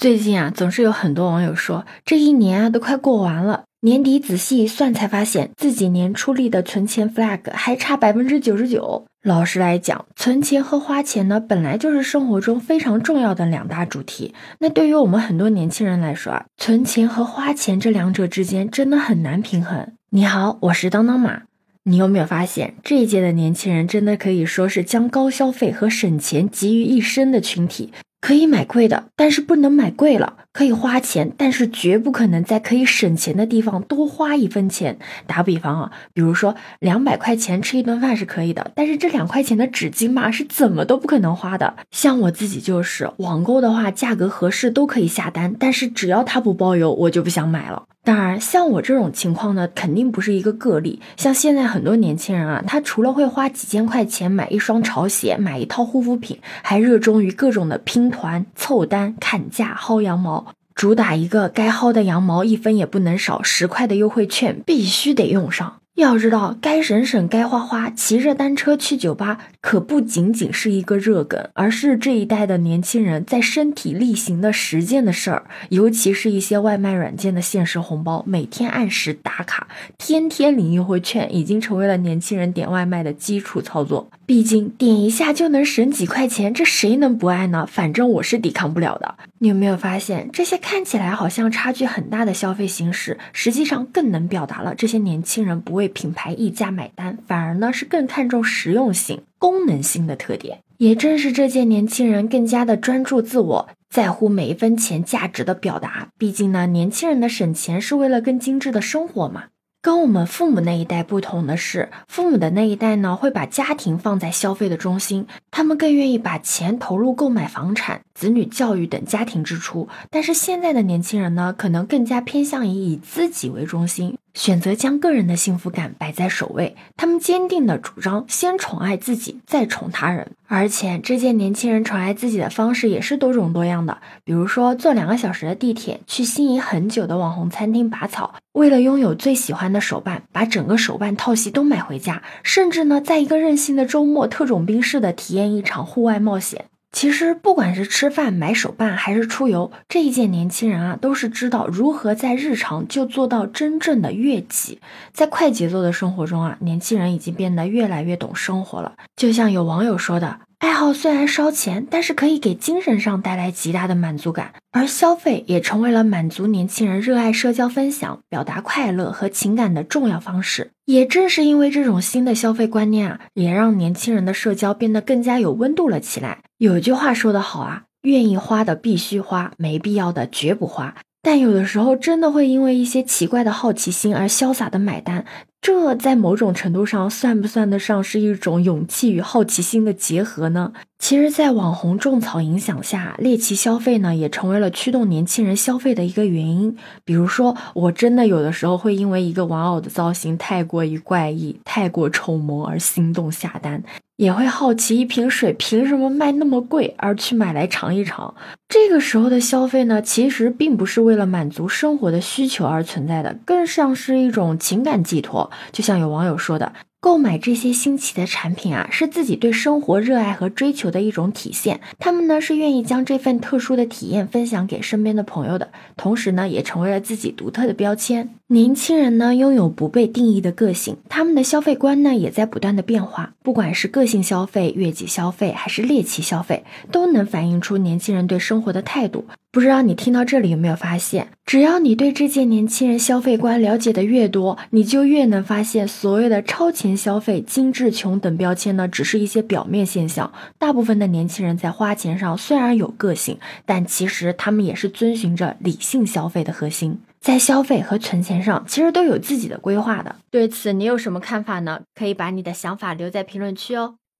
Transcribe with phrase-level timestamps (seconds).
[0.00, 9.04] 最近啊，总是有很多网友说，这一年啊都快过完了，年底仔细一算才发现自己年初立的存钱 flag 还差百分之九十九。
[9.22, 14.32] 老实来讲，存钱和花钱呢，本来就是生活中非常重要的两大主题。
[14.60, 19.86] 那对于我们很多年轻人来说啊，存钱和花钱这两者之间真的很难平衡。
[20.12, 21.42] 你好，我是当当马。
[21.84, 27.92] 你有没有发现，这一届的年轻人真的可以说是将高消费和省钱集于一身的群体？
[28.20, 34.98] 可以买贵的，但是不能买贵了；可以花钱，但是绝不可能在可以省钱的地方多花一分钱。
[35.26, 41.74] 打比方啊，比如说两百块钱吃一顿饭是可以的，但是这两块钱的纸巾嘛，是怎么都不可能花的。
[41.90, 47.84] 像我自己就是，网购的话价格合适都可以下单，但是只要它不包邮，我就不想买了。
[48.02, 51.00] 当然，像我这种情况呢，肯定不是一个个例。
[51.16, 65.79] 像现在很多年轻人啊，他除了会花几千块钱买一双潮鞋、买一套护肤品，还热衷于各种的拼团、凑单、砍价、薅羊毛，主打一个该薅的羊毛一分也不能少，十块的优惠券必须得用上。
[65.96, 75.44] 要知道，该省省，该花花，骑着单车去酒吧，可不仅仅是一个热梗，而是这一代的年轻人在身体力行的实践的事儿。
[75.68, 79.68] 尤其是一些外卖软件的限时红包，每天按时打卡，
[79.98, 84.08] 天天领优惠券，已经成为了年轻人点外卖的基础操作。
[84.30, 87.66] 毕竟点一下就能省几块钱，这谁能不爱呢？
[87.66, 89.16] 反正我是抵抗不了的。
[89.40, 100.60] 你有没有发现，这些看起来好像差距很大的消费形式，实际上更能表达了这些年轻人不为品牌溢价买单，反而呢是更看重实用性、功能性的特点。
[100.76, 106.10] 也正是这届年轻人更加的专注自我，在乎每一分钱价值的表达。
[106.16, 109.46] 毕竟呢，年轻人的省钱是为了更精致的生活嘛。
[109.82, 119.88] 跟我们父母那一代不同的是，父母的那一代呢，会把家庭放在消费的中心，他们更愿意把钱投入购买房产、子女教育等家庭支出。
[120.10, 124.18] 但是现在的年轻人呢，可能更加偏向于以自己为中心。
[124.34, 130.32] 选择将个人的幸福感摆在首位，他们坚定的主张先宠爱自己，再宠他人。
[130.46, 146.64] 而且，这些年轻人宠爱自己的方式也是多种多样的，比如说坐两个小时的地铁去心仪很久的网红餐厅拔草，为了拥有最喜欢的手办，把整个手办套系都买回家，甚至呢，在一个任性的周末，特种兵式的体验一场户外冒险。
[146.92, 154.80] 其实，不管是吃饭、买手办，还是出游，这一届年轻人啊，都是知道如何在日常就做到真正的悦己。
[155.12, 158.94] 在快节奏的生活中啊，年轻人已经变得越来越懂生活了。
[159.16, 160.40] 就像有网友说的。
[160.60, 170.72] 爱好虽然烧钱，但是可以给精神上带来极大的满足感，而消费也成为了满足年轻人热爱社交、分享、表达快乐和情感的重要方式。
[170.84, 176.42] 也正是因为这种新的消费观念啊，也让年轻人的社交变得更加有温度了起来。
[176.58, 180.94] 有句话说得好啊，愿意花的必须花，没必要的绝不花。
[181.22, 185.24] 但有的时候真的会因为一些奇怪的好奇心而潇洒的买单，
[185.62, 190.72] 这在某种程度上算不算得上是一种勇气与好奇心的结合呢？
[190.98, 196.76] 其实，在网红种草影响下，猎奇消费呢也成为了驱动年轻人消费的一个原因。
[197.04, 203.82] 比如说，我真的有的时候会因为一个玩偶的造型太过于怪异、太过丑萌而心动下单。
[204.20, 208.34] 也会好奇一瓶水凭什么卖那么贵，而去买来尝一尝。
[208.68, 215.50] 这个时候的消费呢，其实并不是为了满足生活的需求而存在的，更像是一种情感寄托。
[215.72, 216.70] 就像有网友说的。
[217.02, 221.80] 购买这些新奇的产品啊，是自己对生活热爱和追求的一种体现。
[221.98, 228.28] 他们呢是愿意将这份特殊的体验分享给身边的朋友的，同时呢也成为了自己独特的标签。
[228.48, 233.32] 年轻人呢拥有不被定义的个性，他们的消费观呢也在不断的变化。
[233.42, 239.24] 不管是个性消费、悦己消费，还是猎奇消费，都能反映出年轻人对生活的态度。
[239.52, 250.32] 不知道你听到这里有没有发现，只要你对这届年轻人消费观了解的越多，你就越能发现所谓的超前消费、精致穷等标签呢，只是一些表面现象。
[250.56, 260.14] 大部分的年轻人在花钱上虽然有个性，但其实他们也是遵循着理性消费的核心，在消费和存钱上，其实都有自己的规划的。
[260.30, 261.80] 对此，你有什么看法呢？
[261.96, 263.96] 可以把你的想法留在评论区哦。